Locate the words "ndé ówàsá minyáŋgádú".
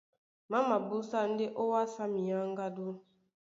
1.31-2.87